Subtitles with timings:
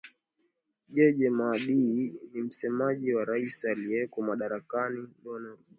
[0.87, 5.63] jeje madii ni msemaji wa rais aliyeko madarakani lauren bagbo